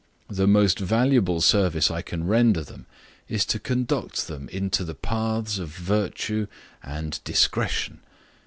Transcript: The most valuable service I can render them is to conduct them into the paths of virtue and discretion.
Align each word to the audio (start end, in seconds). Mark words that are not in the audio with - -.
The 0.31 0.47
most 0.47 0.79
valuable 0.79 1.41
service 1.41 1.91
I 1.91 2.01
can 2.01 2.25
render 2.25 2.63
them 2.63 2.87
is 3.29 3.45
to 3.45 3.59
conduct 3.59 4.25
them 4.25 4.49
into 4.49 4.83
the 4.83 4.95
paths 4.95 5.59
of 5.59 5.69
virtue 5.69 6.47
and 6.81 7.23
discretion. 7.23 7.99